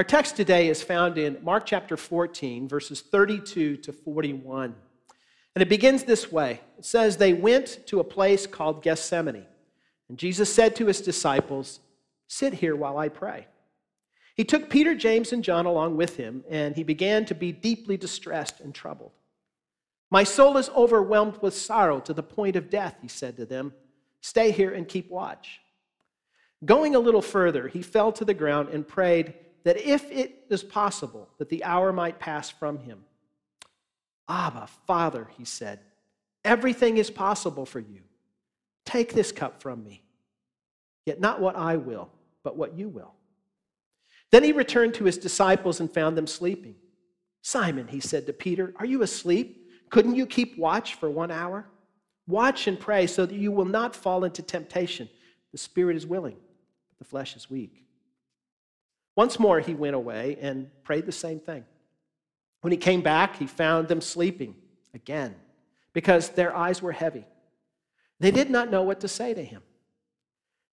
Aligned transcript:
Our 0.00 0.04
text 0.04 0.34
today 0.34 0.70
is 0.70 0.82
found 0.82 1.18
in 1.18 1.36
Mark 1.42 1.66
chapter 1.66 1.94
14, 1.94 2.66
verses 2.66 3.02
32 3.02 3.76
to 3.76 3.92
41. 3.92 4.74
And 5.54 5.62
it 5.62 5.68
begins 5.68 6.04
this 6.04 6.32
way 6.32 6.62
it 6.78 6.86
says, 6.86 7.18
They 7.18 7.34
went 7.34 7.86
to 7.88 8.00
a 8.00 8.04
place 8.04 8.46
called 8.46 8.82
Gethsemane, 8.82 9.44
and 10.08 10.16
Jesus 10.16 10.50
said 10.50 10.74
to 10.76 10.86
his 10.86 11.02
disciples, 11.02 11.80
Sit 12.28 12.54
here 12.54 12.74
while 12.74 12.96
I 12.96 13.10
pray. 13.10 13.46
He 14.36 14.42
took 14.42 14.70
Peter, 14.70 14.94
James, 14.94 15.34
and 15.34 15.44
John 15.44 15.66
along 15.66 15.98
with 15.98 16.16
him, 16.16 16.44
and 16.48 16.74
he 16.74 16.82
began 16.82 17.26
to 17.26 17.34
be 17.34 17.52
deeply 17.52 17.98
distressed 17.98 18.60
and 18.60 18.74
troubled. 18.74 19.12
My 20.10 20.24
soul 20.24 20.56
is 20.56 20.70
overwhelmed 20.70 21.42
with 21.42 21.52
sorrow 21.52 22.00
to 22.00 22.14
the 22.14 22.22
point 22.22 22.56
of 22.56 22.70
death, 22.70 22.96
he 23.02 23.08
said 23.08 23.36
to 23.36 23.44
them. 23.44 23.74
Stay 24.22 24.50
here 24.50 24.72
and 24.72 24.88
keep 24.88 25.10
watch. 25.10 25.60
Going 26.64 26.94
a 26.94 26.98
little 26.98 27.20
further, 27.20 27.68
he 27.68 27.82
fell 27.82 28.12
to 28.12 28.24
the 28.24 28.32
ground 28.32 28.70
and 28.70 28.88
prayed 28.88 29.34
that 29.64 29.76
if 29.76 30.10
it 30.10 30.44
is 30.48 30.62
possible, 30.62 31.28
that 31.38 31.48
the 31.48 31.64
hour 31.64 31.92
might 31.92 32.18
pass 32.18 32.50
from 32.50 32.78
him. 32.78 33.04
Abba, 34.28 34.68
Father, 34.86 35.28
he 35.36 35.44
said, 35.44 35.80
everything 36.44 36.96
is 36.96 37.10
possible 37.10 37.66
for 37.66 37.80
you. 37.80 38.00
Take 38.84 39.12
this 39.12 39.32
cup 39.32 39.60
from 39.60 39.84
me. 39.84 40.02
Yet 41.04 41.20
not 41.20 41.40
what 41.40 41.56
I 41.56 41.76
will, 41.76 42.10
but 42.42 42.56
what 42.56 42.78
you 42.78 42.88
will. 42.88 43.14
Then 44.30 44.44
he 44.44 44.52
returned 44.52 44.94
to 44.94 45.04
his 45.04 45.18
disciples 45.18 45.80
and 45.80 45.92
found 45.92 46.16
them 46.16 46.26
sleeping. 46.26 46.76
Simon, 47.42 47.88
he 47.88 48.00
said 48.00 48.26
to 48.26 48.32
Peter, 48.32 48.72
are 48.76 48.86
you 48.86 49.02
asleep? 49.02 49.68
Couldn't 49.90 50.14
you 50.14 50.26
keep 50.26 50.58
watch 50.58 50.94
for 50.94 51.10
one 51.10 51.30
hour? 51.30 51.66
Watch 52.28 52.68
and 52.68 52.78
pray 52.78 53.06
so 53.06 53.26
that 53.26 53.34
you 53.34 53.50
will 53.50 53.64
not 53.64 53.96
fall 53.96 54.24
into 54.24 54.42
temptation. 54.42 55.08
The 55.52 55.58
spirit 55.58 55.96
is 55.96 56.06
willing, 56.06 56.36
but 56.36 56.98
the 56.98 57.04
flesh 57.04 57.34
is 57.34 57.50
weak. 57.50 57.84
Once 59.16 59.38
more, 59.38 59.60
he 59.60 59.74
went 59.74 59.96
away 59.96 60.38
and 60.40 60.70
prayed 60.82 61.06
the 61.06 61.12
same 61.12 61.40
thing. 61.40 61.64
When 62.60 62.70
he 62.70 62.76
came 62.76 63.02
back, 63.02 63.36
he 63.36 63.46
found 63.46 63.88
them 63.88 64.00
sleeping 64.00 64.54
again 64.94 65.34
because 65.92 66.30
their 66.30 66.54
eyes 66.54 66.82
were 66.82 66.92
heavy. 66.92 67.26
They 68.18 68.30
did 68.30 68.50
not 68.50 68.70
know 68.70 68.82
what 68.82 69.00
to 69.00 69.08
say 69.08 69.34
to 69.34 69.44
him. 69.44 69.62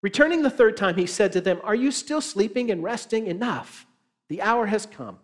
Returning 0.02 0.42
the 0.42 0.50
third 0.50 0.76
time, 0.76 0.96
he 0.96 1.06
said 1.06 1.32
to 1.32 1.40
them, 1.40 1.60
Are 1.64 1.74
you 1.74 1.90
still 1.90 2.20
sleeping 2.20 2.70
and 2.70 2.82
resting? 2.82 3.26
Enough. 3.26 3.86
The 4.28 4.42
hour 4.42 4.66
has 4.66 4.86
come. 4.86 5.18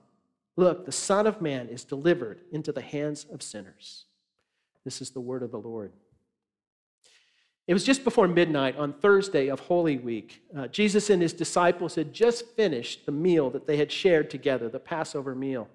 Look, 0.57 0.87
the 0.87 0.93
Son 0.93 1.27
of 1.27 1.41
Man 1.41 1.69
is 1.69 1.85
delivered 1.85 2.41
into 2.53 2.73
the 2.73 2.81
hands 2.81 3.27
of 3.33 3.43
sinners. 3.43 4.07
This 4.85 5.01
is 5.01 5.11
the 5.11 5.21
word 5.21 5.43
of 5.43 5.51
the 5.51 5.59
Lord. 5.59 5.93
It 7.69 7.75
was 7.75 7.85
just 7.85 8.03
before 8.03 8.27
midnight 8.27 8.77
on 8.77 8.93
Thursday 8.93 9.49
of 9.49 9.61
Holy 9.61 9.97
Week. 9.97 10.43
Uh, 10.57 10.67
Jesus 10.67 11.11
and 11.11 11.23
his 11.23 11.33
disciples 11.33 11.95
had 11.95 12.13
just 12.13 12.47
finished 12.57 13.07
the 13.07 13.13
meal 13.13 13.51
that 13.51 13.67
they 13.67 13.77
had 13.77 13.93
shared 13.93 14.31
together, 14.31 14.69
the 14.69 14.81
Passover 14.81 15.35
meal. 15.35 15.69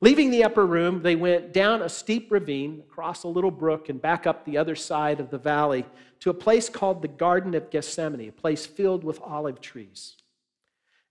Leaving 0.00 0.30
the 0.30 0.44
upper 0.44 0.66
room, 0.66 1.02
they 1.02 1.16
went 1.16 1.52
down 1.52 1.82
a 1.82 1.88
steep 1.88 2.30
ravine, 2.30 2.82
across 2.88 3.24
a 3.24 3.28
little 3.28 3.50
brook, 3.50 3.88
and 3.88 4.00
back 4.00 4.26
up 4.26 4.44
the 4.44 4.58
other 4.58 4.76
side 4.76 5.20
of 5.20 5.30
the 5.30 5.38
valley 5.38 5.84
to 6.20 6.30
a 6.30 6.34
place 6.34 6.68
called 6.68 7.02
the 7.02 7.08
Garden 7.08 7.54
of 7.54 7.70
Gethsemane, 7.70 8.28
a 8.28 8.32
place 8.32 8.64
filled 8.64 9.02
with 9.02 9.20
olive 9.22 9.60
trees. 9.60 10.16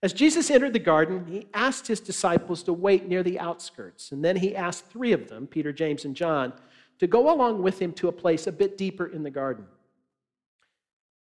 As 0.02 0.12
Jesus 0.12 0.50
entered 0.50 0.72
the 0.72 0.78
garden, 0.78 1.26
he 1.26 1.46
asked 1.54 1.86
his 1.86 2.00
disciples 2.00 2.62
to 2.64 2.72
wait 2.72 3.08
near 3.08 3.22
the 3.22 3.38
outskirts, 3.38 4.10
and 4.12 4.24
then 4.24 4.36
he 4.36 4.56
asked 4.56 4.86
three 4.86 5.12
of 5.12 5.28
them, 5.28 5.46
Peter, 5.46 5.72
James, 5.72 6.04
and 6.04 6.16
John, 6.16 6.54
to 6.98 7.06
go 7.06 7.32
along 7.32 7.62
with 7.62 7.78
him 7.80 7.92
to 7.94 8.08
a 8.08 8.12
place 8.12 8.46
a 8.46 8.52
bit 8.52 8.76
deeper 8.76 9.06
in 9.06 9.22
the 9.22 9.30
garden. 9.30 9.64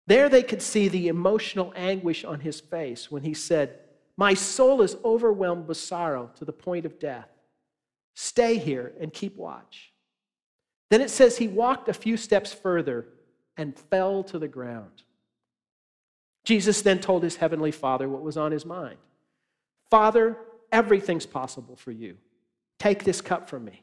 There 0.06 0.28
they 0.28 0.42
could 0.42 0.62
see 0.62 0.88
the 0.88 1.08
emotional 1.08 1.72
anguish 1.74 2.24
on 2.24 2.40
his 2.40 2.60
face 2.60 3.10
when 3.10 3.22
he 3.22 3.34
said, 3.34 3.78
My 4.16 4.34
soul 4.34 4.82
is 4.82 4.96
overwhelmed 5.04 5.66
with 5.66 5.78
sorrow 5.78 6.30
to 6.36 6.44
the 6.44 6.52
point 6.52 6.84
of 6.84 6.98
death. 6.98 7.28
Stay 8.14 8.58
here 8.58 8.92
and 9.00 9.12
keep 9.12 9.36
watch. 9.36 9.92
Then 10.90 11.00
it 11.00 11.10
says 11.10 11.38
he 11.38 11.48
walked 11.48 11.88
a 11.88 11.94
few 11.94 12.16
steps 12.16 12.52
further 12.52 13.06
and 13.56 13.76
fell 13.76 14.22
to 14.24 14.38
the 14.38 14.48
ground. 14.48 15.02
Jesus 16.44 16.82
then 16.82 17.00
told 17.00 17.22
his 17.22 17.36
heavenly 17.36 17.70
Father 17.70 18.08
what 18.08 18.22
was 18.22 18.36
on 18.36 18.52
his 18.52 18.66
mind 18.66 18.98
Father, 19.90 20.36
everything's 20.70 21.26
possible 21.26 21.76
for 21.76 21.90
you. 21.92 22.16
Take 22.78 23.04
this 23.04 23.20
cup 23.20 23.48
from 23.48 23.64
me. 23.64 23.82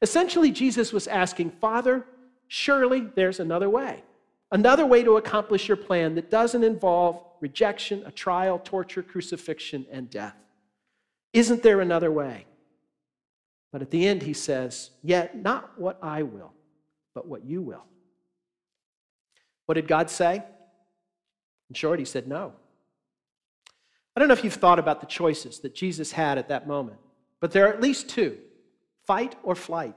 Essentially, 0.00 0.50
Jesus 0.50 0.92
was 0.92 1.06
asking, 1.06 1.50
Father, 1.50 2.06
surely 2.46 3.00
there's 3.14 3.40
another 3.40 3.68
way. 3.68 4.02
Another 4.50 4.86
way 4.86 5.04
to 5.04 5.16
accomplish 5.16 5.68
your 5.68 5.76
plan 5.76 6.14
that 6.14 6.30
doesn't 6.30 6.64
involve 6.64 7.22
rejection, 7.40 8.02
a 8.06 8.10
trial, 8.10 8.58
torture, 8.58 9.02
crucifixion, 9.02 9.86
and 9.90 10.08
death. 10.08 10.36
Isn't 11.32 11.62
there 11.62 11.80
another 11.80 12.10
way? 12.10 12.46
But 13.72 13.82
at 13.82 13.90
the 13.90 14.08
end, 14.08 14.22
he 14.22 14.32
says, 14.32 14.90
Yet 15.02 15.36
not 15.36 15.78
what 15.78 15.98
I 16.02 16.22
will, 16.22 16.54
but 17.14 17.28
what 17.28 17.44
you 17.44 17.60
will. 17.60 17.84
What 19.66 19.74
did 19.74 19.86
God 19.86 20.08
say? 20.08 20.42
In 21.68 21.74
short, 21.74 21.98
he 21.98 22.06
said 22.06 22.26
no. 22.26 22.54
I 24.16 24.20
don't 24.20 24.28
know 24.28 24.34
if 24.34 24.42
you've 24.42 24.54
thought 24.54 24.78
about 24.78 25.00
the 25.00 25.06
choices 25.06 25.60
that 25.60 25.74
Jesus 25.74 26.12
had 26.12 26.38
at 26.38 26.48
that 26.48 26.66
moment, 26.66 26.98
but 27.40 27.52
there 27.52 27.66
are 27.66 27.72
at 27.72 27.80
least 27.80 28.08
two 28.08 28.38
fight 29.06 29.36
or 29.42 29.54
flight. 29.54 29.94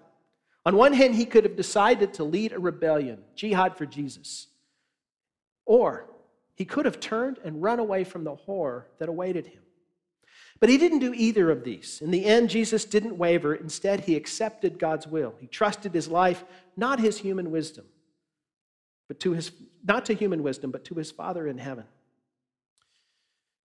On 0.65 0.75
one 0.75 0.93
hand, 0.93 1.15
he 1.15 1.25
could 1.25 1.43
have 1.43 1.55
decided 1.55 2.13
to 2.15 2.23
lead 2.23 2.51
a 2.51 2.59
rebellion, 2.59 3.19
jihad 3.35 3.77
for 3.77 3.85
Jesus. 3.85 4.47
Or 5.65 6.05
he 6.53 6.65
could 6.65 6.85
have 6.85 6.99
turned 6.99 7.39
and 7.43 7.61
run 7.61 7.79
away 7.79 8.03
from 8.03 8.23
the 8.23 8.35
horror 8.35 8.87
that 8.99 9.09
awaited 9.09 9.47
him. 9.47 9.61
But 10.59 10.69
he 10.69 10.77
didn't 10.77 10.99
do 10.99 11.13
either 11.15 11.49
of 11.49 11.63
these. 11.63 12.01
In 12.01 12.11
the 12.11 12.25
end, 12.25 12.51
Jesus 12.51 12.85
didn't 12.85 13.17
waver. 13.17 13.55
Instead, 13.55 14.01
he 14.01 14.15
accepted 14.15 14.77
God's 14.77 15.07
will. 15.07 15.33
He 15.39 15.47
trusted 15.47 15.91
his 15.91 16.07
life, 16.07 16.45
not 16.77 16.99
his 16.99 17.17
human 17.17 17.49
wisdom, 17.49 17.85
but 19.07 19.19
to 19.21 19.31
his, 19.31 19.51
not 19.83 20.05
to 20.05 20.13
human 20.13 20.43
wisdom, 20.43 20.69
but 20.69 20.85
to 20.85 20.95
his 20.95 21.09
Father 21.09 21.47
in 21.47 21.57
heaven. 21.57 21.85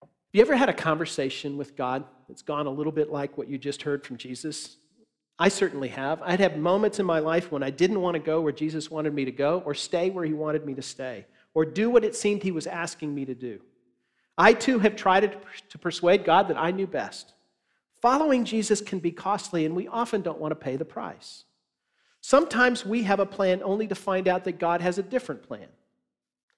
Have 0.02 0.10
you 0.32 0.42
ever 0.42 0.56
had 0.56 0.70
a 0.70 0.74
conversation 0.74 1.58
with 1.58 1.76
God 1.76 2.06
that's 2.30 2.42
gone 2.42 2.66
a 2.66 2.72
little 2.72 2.94
bit 2.94 3.12
like 3.12 3.38
what 3.38 3.50
you 3.50 3.58
just 3.58 3.82
heard 3.82 4.06
from 4.06 4.16
Jesus? 4.16 4.78
I 5.38 5.50
certainly 5.50 5.90
have. 5.90 6.22
I'd 6.22 6.40
have 6.40 6.58
moments 6.58 7.00
in 7.00 7.06
my 7.06 7.20
life 7.20 7.52
when 7.52 7.62
I 7.62 7.70
didn't 7.70 8.02
want 8.02 8.16
to 8.16 8.20
go 8.20 8.40
where 8.42 8.54
Jesus 8.54 8.90
wanted 8.90 9.14
me 9.14 9.26
to 9.26 9.32
go 9.32 9.62
or 9.66 9.74
stay 9.74 10.10
where 10.10 10.24
he 10.26 10.34
wanted 10.34 10.66
me 10.66 10.74
to 10.76 10.82
stay 10.82 11.26
or 11.54 11.66
do 11.66 11.90
what 11.90 12.06
it 12.06 12.16
seemed 12.16 12.42
he 12.44 12.52
was 12.52 12.68
asking 12.68 13.14
me 13.14 13.26
to 13.26 13.36
do. 13.36 13.60
I 14.38 14.54
too 14.54 14.80
have 14.80 14.96
tried 14.96 15.38
to 15.70 15.78
persuade 15.78 16.26
God 16.26 16.48
that 16.50 16.58
I 16.58 16.72
knew 16.72 16.88
best. 16.88 17.34
Following 18.02 18.46
Jesus 18.46 18.82
can 18.82 19.00
be 19.00 19.12
costly, 19.12 19.66
and 19.66 19.76
we 19.76 19.88
often 19.88 20.22
don't 20.22 20.40
want 20.40 20.52
to 20.52 20.56
pay 20.56 20.76
the 20.76 20.86
price. 20.86 21.46
Sometimes 22.22 22.86
we 22.86 23.04
have 23.04 23.20
a 23.20 23.26
plan 23.26 23.62
only 23.64 23.88
to 23.88 23.96
find 23.96 24.28
out 24.28 24.44
that 24.44 24.60
God 24.60 24.82
has 24.82 24.98
a 24.98 25.04
different 25.04 25.44
plan. 25.44 25.68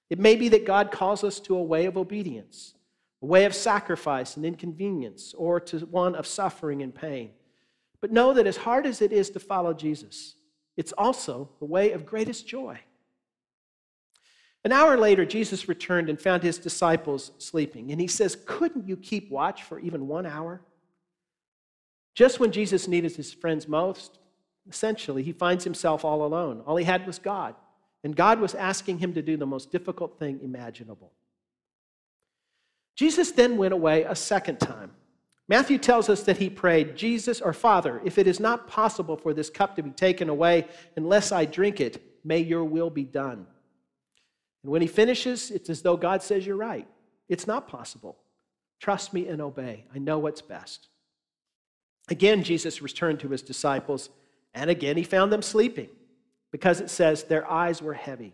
It 0.09 0.19
may 0.19 0.35
be 0.35 0.49
that 0.49 0.65
God 0.65 0.91
calls 0.91 1.23
us 1.23 1.39
to 1.41 1.55
a 1.55 1.63
way 1.63 1.85
of 1.85 1.97
obedience, 1.97 2.73
a 3.21 3.25
way 3.25 3.45
of 3.45 3.53
sacrifice 3.53 4.35
and 4.35 4.45
inconvenience, 4.45 5.33
or 5.37 5.59
to 5.61 5.79
one 5.79 6.15
of 6.15 6.25
suffering 6.25 6.81
and 6.81 6.93
pain. 6.93 7.31
But 8.01 8.11
know 8.11 8.33
that 8.33 8.47
as 8.47 8.57
hard 8.57 8.85
as 8.85 9.01
it 9.01 9.11
is 9.11 9.29
to 9.31 9.39
follow 9.39 9.73
Jesus, 9.73 10.35
it's 10.75 10.93
also 10.93 11.49
the 11.59 11.65
way 11.65 11.91
of 11.91 12.05
greatest 12.05 12.47
joy. 12.47 12.79
An 14.63 14.71
hour 14.71 14.97
later, 14.97 15.25
Jesus 15.25 15.69
returned 15.69 16.09
and 16.09 16.19
found 16.19 16.43
his 16.43 16.57
disciples 16.57 17.31
sleeping. 17.37 17.91
And 17.91 18.01
he 18.01 18.07
says, 18.07 18.37
Couldn't 18.45 18.87
you 18.87 18.97
keep 18.97 19.31
watch 19.31 19.63
for 19.63 19.79
even 19.79 20.07
one 20.07 20.25
hour? 20.25 20.61
Just 22.13 22.39
when 22.39 22.51
Jesus 22.51 22.87
needed 22.87 23.15
his 23.15 23.31
friends 23.31 23.67
most, 23.67 24.19
essentially, 24.67 25.23
he 25.23 25.31
finds 25.31 25.63
himself 25.63 26.03
all 26.03 26.25
alone. 26.25 26.63
All 26.65 26.75
he 26.75 26.83
had 26.83 27.07
was 27.07 27.19
God. 27.19 27.55
And 28.03 28.15
God 28.15 28.39
was 28.39 28.55
asking 28.55 28.99
him 28.99 29.13
to 29.13 29.21
do 29.21 29.37
the 29.37 29.45
most 29.45 29.71
difficult 29.71 30.19
thing 30.19 30.39
imaginable. 30.43 31.11
Jesus 32.95 33.31
then 33.31 33.57
went 33.57 33.73
away 33.73 34.03
a 34.03 34.15
second 34.15 34.59
time. 34.59 34.91
Matthew 35.49 35.77
tells 35.77 36.09
us 36.09 36.23
that 36.23 36.37
he 36.37 36.49
prayed, 36.49 36.97
Jesus 36.97 37.39
or 37.39 37.53
Father, 37.53 38.01
if 38.03 38.17
it 38.17 38.27
is 38.27 38.39
not 38.39 38.67
possible 38.67 39.15
for 39.15 39.33
this 39.33 39.49
cup 39.49 39.75
to 39.75 39.83
be 39.83 39.91
taken 39.91 40.27
away 40.27 40.67
unless 40.95 41.31
I 41.31 41.45
drink 41.45 41.79
it, 41.79 42.01
may 42.25 42.39
your 42.39 42.65
will 42.65 42.89
be 42.89 43.05
done. 43.05 43.47
And 44.63 44.71
when 44.71 44.81
he 44.81 44.87
finishes, 44.87 45.49
it's 45.51 45.69
as 45.69 45.81
though 45.81 45.95
God 45.95 46.21
says, 46.21 46.45
You're 46.45 46.57
right. 46.57 46.87
It's 47.29 47.47
not 47.47 47.67
possible. 47.67 48.17
Trust 48.79 49.13
me 49.13 49.27
and 49.27 49.41
obey. 49.41 49.85
I 49.93 49.99
know 49.99 50.19
what's 50.19 50.41
best. 50.41 50.87
Again, 52.09 52.43
Jesus 52.43 52.81
returned 52.81 53.19
to 53.21 53.29
his 53.29 53.41
disciples, 53.41 54.09
and 54.53 54.69
again 54.69 54.97
he 54.97 55.03
found 55.03 55.31
them 55.31 55.41
sleeping 55.41 55.89
because 56.51 56.79
it 56.79 56.89
says 56.89 57.23
their 57.23 57.49
eyes 57.49 57.81
were 57.81 57.93
heavy. 57.93 58.33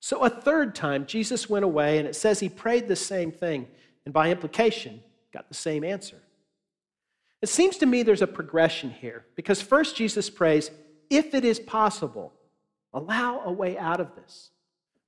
So 0.00 0.22
a 0.22 0.30
third 0.30 0.74
time, 0.74 1.06
Jesus 1.06 1.50
went 1.50 1.64
away, 1.64 1.98
and 1.98 2.06
it 2.06 2.14
says 2.14 2.38
he 2.38 2.48
prayed 2.48 2.86
the 2.86 2.96
same 2.96 3.32
thing, 3.32 3.66
and 4.04 4.14
by 4.14 4.30
implication, 4.30 5.02
got 5.32 5.48
the 5.48 5.54
same 5.54 5.84
answer. 5.84 6.16
It 7.40 7.48
seems 7.48 7.76
to 7.78 7.86
me 7.86 8.02
there's 8.02 8.22
a 8.22 8.26
progression 8.26 8.90
here 8.90 9.24
because 9.36 9.62
first 9.62 9.96
Jesus 9.96 10.28
prays, 10.28 10.70
if 11.10 11.34
it 11.34 11.44
is 11.44 11.60
possible, 11.60 12.32
allow 12.92 13.42
a 13.44 13.52
way 13.52 13.78
out 13.78 14.00
of 14.00 14.14
this. 14.16 14.50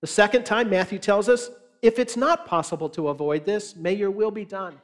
The 0.01 0.07
second 0.07 0.45
time, 0.45 0.71
Matthew 0.71 0.99
tells 0.99 1.29
us, 1.29 1.51
if 1.83 1.99
it's 1.99 2.17
not 2.17 2.47
possible 2.47 2.89
to 2.91 3.09
avoid 3.09 3.45
this, 3.45 3.75
may 3.75 3.95
your 3.95 4.11
will 4.11 4.31
be 4.31 4.45
done. 4.45 4.81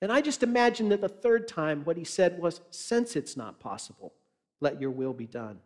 And 0.00 0.12
I 0.12 0.20
just 0.20 0.42
imagine 0.42 0.90
that 0.90 1.00
the 1.00 1.08
third 1.08 1.48
time 1.48 1.84
what 1.84 1.96
he 1.96 2.04
said 2.04 2.38
was, 2.38 2.60
Since 2.70 3.16
it's 3.16 3.36
not 3.36 3.58
possible, 3.58 4.14
let 4.60 4.80
your 4.80 4.90
will 4.90 5.12
be 5.12 5.26
done. 5.26 5.58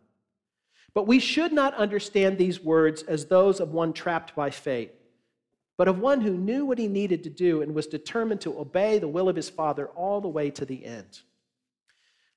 But 0.93 1.07
we 1.07 1.19
should 1.19 1.53
not 1.53 1.73
understand 1.75 2.37
these 2.37 2.59
words 2.59 3.03
as 3.03 3.25
those 3.25 3.59
of 3.59 3.71
one 3.71 3.93
trapped 3.93 4.35
by 4.35 4.49
fate, 4.49 4.93
but 5.83 5.89
of 5.89 5.99
one 5.99 6.21
who 6.21 6.37
knew 6.37 6.63
what 6.63 6.77
he 6.77 6.87
needed 6.87 7.25
to 7.25 7.29
do 7.29 7.61
and 7.61 7.75
was 7.75 7.87
determined 7.87 8.39
to 8.39 8.57
obey 8.57 8.99
the 8.99 9.07
will 9.09 9.27
of 9.27 9.35
his 9.35 9.49
Father 9.49 9.87
all 9.87 10.21
the 10.21 10.29
way 10.29 10.49
to 10.49 10.63
the 10.63 10.85
end. 10.85 11.19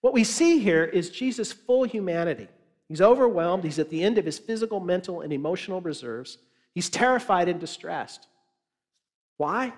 What 0.00 0.12
we 0.12 0.24
see 0.24 0.58
here 0.58 0.82
is 0.82 1.10
Jesus' 1.10 1.52
full 1.52 1.84
humanity. 1.84 2.48
He's 2.88 3.00
overwhelmed, 3.00 3.62
he's 3.62 3.78
at 3.78 3.88
the 3.88 4.02
end 4.02 4.18
of 4.18 4.24
his 4.24 4.36
physical, 4.36 4.80
mental, 4.80 5.20
and 5.20 5.32
emotional 5.32 5.80
reserves. 5.80 6.38
He's 6.74 6.90
terrified 6.90 7.48
and 7.48 7.60
distressed. 7.60 8.26
Why? 9.36 9.72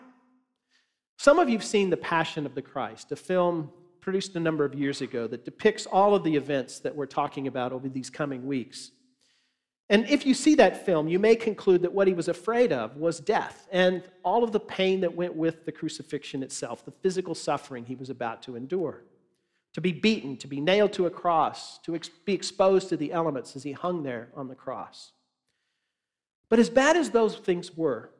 Some 1.19 1.38
of 1.38 1.50
you 1.50 1.59
have 1.59 1.67
seen 1.67 1.91
The 1.91 1.99
Passion 1.99 2.47
of 2.47 2.55
the 2.55 2.62
Christ, 2.62 3.12
a 3.12 3.17
film 3.17 3.71
produced 4.00 4.35
a 4.35 4.41
number 4.41 4.64
of 4.64 4.75
years 4.75 5.03
ago 5.03 5.26
that 5.26 5.44
depicts 5.44 5.85
all 5.85 6.14
of 6.14 6.25
the 6.25 6.37
events 6.37 6.79
that 6.79 6.97
we're 6.97 7.05
talking 7.05 7.47
about 7.47 7.75
over 7.75 7.91
these 7.91 8.09
coming 8.09 8.47
weeks. 8.47 8.93
And 9.90 10.08
if 10.08 10.26
you 10.26 10.35
see 10.35 10.55
that 10.56 10.85
film, 10.85 11.08
you 11.08 11.19
may 11.19 11.35
conclude 11.35 11.82
that 11.82 11.93
what 11.93 12.06
he 12.06 12.12
was 12.12 12.29
afraid 12.29 12.73
of 12.73 12.96
was 12.96 13.20
death 13.20 13.67
and 13.73 14.02
all 14.23 14.44
of 14.44 14.52
the 14.52 14.61
pain 14.61 15.00
that 15.00 15.14
went 15.14 15.35
with 15.35 15.64
the 15.64 15.73
crucifixion 15.73 16.43
itself, 16.43 16.85
the 16.85 16.90
physical 16.90 17.35
suffering 17.35 17.87
he 17.87 17.94
was 17.94 18.11
about 18.11 18.43
to 18.43 18.56
endure. 18.56 19.05
To 19.75 19.81
be 19.81 19.93
beaten, 19.93 20.37
to 20.38 20.46
be 20.46 20.61
nailed 20.61 20.93
to 20.94 21.06
a 21.06 21.11
cross, 21.11 21.79
to 21.81 21.94
ex- 21.94 22.08
be 22.08 22.35
exposed 22.35 22.88
to 22.90 22.96
the 22.96 23.12
elements 23.12 23.56
as 23.56 23.62
he 23.62 23.73
hung 23.73 24.02
there 24.02 24.29
on 24.35 24.49
the 24.49 24.55
cross. 24.55 25.12
But 26.50 26.58
as 26.58 26.69
bad 26.69 26.96
as 26.96 27.11
those 27.11 27.37
things 27.37 27.76
were, 27.76 28.11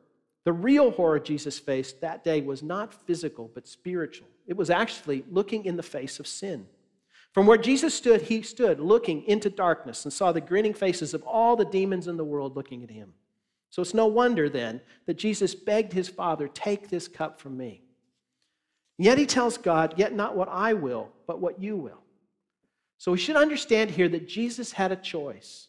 the 0.45 0.53
real 0.53 0.91
horror 0.91 1.19
Jesus 1.19 1.59
faced 1.59 2.01
that 2.01 2.23
day 2.23 2.41
was 2.41 2.63
not 2.63 2.93
physical, 2.93 3.51
but 3.53 3.67
spiritual. 3.67 4.27
It 4.47 4.57
was 4.57 4.69
actually 4.69 5.23
looking 5.29 5.65
in 5.65 5.75
the 5.75 5.83
face 5.83 6.19
of 6.19 6.25
sin. 6.25 6.65
From 7.33 7.45
where 7.45 7.57
Jesus 7.57 7.93
stood, 7.93 8.23
he 8.23 8.41
stood 8.41 8.79
looking 8.79 9.23
into 9.23 9.49
darkness 9.49 10.03
and 10.03 10.11
saw 10.11 10.31
the 10.31 10.41
grinning 10.41 10.73
faces 10.73 11.13
of 11.13 11.23
all 11.23 11.55
the 11.55 11.65
demons 11.65 12.07
in 12.07 12.17
the 12.17 12.23
world 12.23 12.55
looking 12.55 12.83
at 12.83 12.89
him. 12.89 13.13
So 13.69 13.81
it's 13.81 13.93
no 13.93 14.07
wonder 14.07 14.49
then 14.49 14.81
that 15.05 15.17
Jesus 15.17 15.53
begged 15.53 15.93
his 15.93 16.09
Father, 16.09 16.47
Take 16.47 16.89
this 16.89 17.07
cup 17.07 17.39
from 17.39 17.55
me. 17.55 17.83
Yet 18.97 19.17
he 19.17 19.25
tells 19.25 19.57
God, 19.57 19.93
Yet 19.95 20.13
not 20.13 20.35
what 20.35 20.49
I 20.49 20.73
will, 20.73 21.09
but 21.27 21.39
what 21.39 21.61
you 21.61 21.77
will. 21.77 22.01
So 22.97 23.11
we 23.11 23.17
should 23.17 23.37
understand 23.37 23.91
here 23.91 24.09
that 24.09 24.27
Jesus 24.27 24.73
had 24.73 24.91
a 24.91 24.95
choice. 24.95 25.67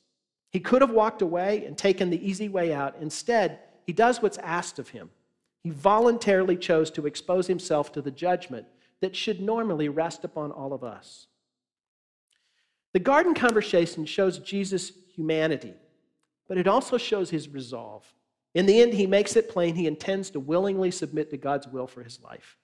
He 0.50 0.60
could 0.60 0.82
have 0.82 0.90
walked 0.90 1.22
away 1.22 1.64
and 1.64 1.78
taken 1.78 2.10
the 2.10 2.28
easy 2.28 2.48
way 2.48 2.72
out. 2.72 2.96
Instead, 3.00 3.60
he 3.86 3.92
does 3.92 4.20
what's 4.20 4.38
asked 4.38 4.78
of 4.78 4.88
him. 4.88 5.10
He 5.62 5.70
voluntarily 5.70 6.56
chose 6.56 6.90
to 6.92 7.06
expose 7.06 7.46
himself 7.46 7.92
to 7.92 8.02
the 8.02 8.10
judgment 8.10 8.66
that 9.00 9.14
should 9.14 9.40
normally 9.40 9.88
rest 9.88 10.24
upon 10.24 10.50
all 10.50 10.72
of 10.72 10.82
us. 10.82 11.28
The 12.92 13.00
garden 13.00 13.34
conversation 13.34 14.04
shows 14.04 14.38
Jesus' 14.38 14.92
humanity, 15.14 15.74
but 16.48 16.58
it 16.58 16.66
also 16.66 16.98
shows 16.98 17.30
his 17.30 17.48
resolve. 17.48 18.12
In 18.54 18.66
the 18.66 18.80
end, 18.80 18.94
he 18.94 19.06
makes 19.06 19.36
it 19.36 19.48
plain 19.48 19.76
he 19.76 19.86
intends 19.86 20.30
to 20.30 20.40
willingly 20.40 20.90
submit 20.90 21.30
to 21.30 21.36
God's 21.36 21.68
will 21.68 21.86
for 21.86 22.02
his 22.02 22.20
life. 22.20 22.56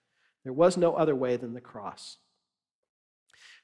There 0.42 0.52
was 0.52 0.76
no 0.76 0.94
other 0.94 1.14
way 1.14 1.36
than 1.36 1.54
the 1.54 1.60
cross. 1.60 2.18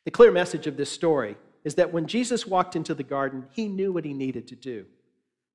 The 0.05 0.11
clear 0.11 0.33
message 0.33 0.67
of 0.67 0.77
this 0.77 0.91
story 0.91 1.37
is 1.65 1.77
that 1.77 1.93
when 1.93 2.07
Jesus 2.07 2.47
walked 2.47 2.77
into 2.77 2.95
the 2.95 3.03
garden, 3.03 3.47
he 3.53 3.69
knew 3.69 3.93
what 3.93 4.05
he 4.05 4.13
needed 4.13 4.49
to 4.49 4.57
do. 4.57 4.87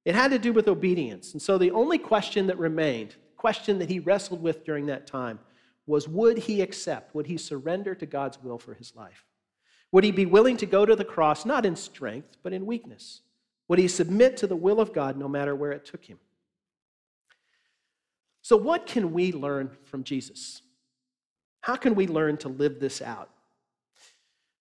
It 0.06 0.16
had 0.16 0.32
to 0.32 0.40
do 0.40 0.54
with 0.54 0.70
obedience. 0.70 1.34
And 1.34 1.42
so 1.42 1.58
the 1.58 1.72
only 1.72 1.98
question 1.98 2.48
that 2.48 2.58
remained, 2.58 3.16
question 3.36 3.78
that 3.80 3.90
he 3.90 4.00
wrestled 4.00 4.42
with 4.42 4.64
during 4.64 4.86
that 4.86 5.06
time, 5.06 5.40
was 5.86 6.08
would 6.08 6.38
he 6.38 6.62
accept, 6.62 7.14
would 7.14 7.28
he 7.28 7.38
surrender 7.38 7.94
to 7.96 8.06
God's 8.06 8.42
will 8.42 8.58
for 8.58 8.74
his 8.74 8.96
life? 8.96 9.26
Would 9.92 10.04
he 10.04 10.12
be 10.12 10.26
willing 10.26 10.58
to 10.58 10.66
go 10.66 10.86
to 10.86 10.96
the 10.96 11.06
cross, 11.06 11.46
not 11.46 11.66
in 11.66 11.76
strength, 11.76 12.38
but 12.44 12.54
in 12.54 12.66
weakness? 12.66 13.22
Would 13.68 13.80
he 13.80 13.88
submit 13.88 14.38
to 14.38 14.48
the 14.48 14.56
will 14.56 14.80
of 14.80 14.94
God 14.94 15.18
no 15.18 15.28
matter 15.28 15.56
where 15.56 15.72
it 15.72 15.86
took 15.86 16.06
him? 16.06 16.20
So, 18.42 18.56
what 18.56 18.86
can 18.86 19.14
we 19.14 19.32
learn 19.32 19.72
from 19.86 20.04
Jesus? 20.04 20.62
How 21.62 21.76
can 21.76 21.96
we 21.96 22.08
learn 22.08 22.38
to 22.38 22.50
live 22.50 22.80
this 22.80 23.02
out? 23.02 23.30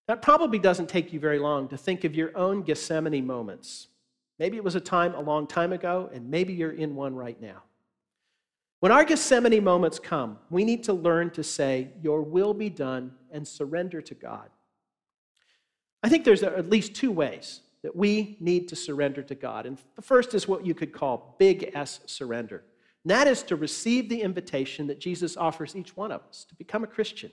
That 0.08 0.22
probably 0.22 0.58
doesn't 0.58 0.88
take 0.88 1.12
you 1.12 1.20
very 1.20 1.38
long 1.38 1.68
to 1.68 1.76
think 1.76 2.04
of 2.04 2.14
your 2.14 2.36
own 2.36 2.62
Gethsemane 2.62 3.26
moments 3.26 3.88
Maybe 4.38 4.56
it 4.56 4.64
was 4.64 4.74
a 4.74 4.80
time 4.80 5.14
a 5.14 5.20
long 5.20 5.46
time 5.46 5.72
ago, 5.72 6.10
and 6.12 6.30
maybe 6.30 6.52
you're 6.52 6.72
in 6.72 6.94
one 6.94 7.14
right 7.14 7.40
now. 7.40 7.62
When 8.80 8.92
our 8.92 9.04
Gethsemane 9.04 9.64
moments 9.64 9.98
come, 9.98 10.38
we 10.50 10.64
need 10.64 10.84
to 10.84 10.92
learn 10.92 11.30
to 11.30 11.42
say, 11.42 11.88
Your 12.02 12.20
will 12.22 12.52
be 12.52 12.68
done, 12.68 13.12
and 13.30 13.48
surrender 13.48 14.02
to 14.02 14.14
God. 14.14 14.50
I 16.02 16.08
think 16.08 16.24
there's 16.24 16.42
at 16.42 16.70
least 16.70 16.94
two 16.94 17.10
ways 17.10 17.60
that 17.82 17.94
we 17.94 18.36
need 18.40 18.68
to 18.68 18.76
surrender 18.76 19.22
to 19.22 19.34
God. 19.34 19.66
And 19.66 19.78
the 19.94 20.02
first 20.02 20.34
is 20.34 20.48
what 20.48 20.66
you 20.66 20.74
could 20.74 20.92
call 20.92 21.36
big 21.38 21.70
S 21.74 22.00
surrender. 22.06 22.64
And 23.04 23.10
that 23.10 23.28
is 23.28 23.42
to 23.44 23.56
receive 23.56 24.08
the 24.08 24.22
invitation 24.22 24.88
that 24.88 24.98
Jesus 24.98 25.36
offers 25.36 25.76
each 25.76 25.96
one 25.96 26.10
of 26.10 26.22
us 26.28 26.44
to 26.48 26.54
become 26.56 26.82
a 26.82 26.88
Christian. 26.88 27.30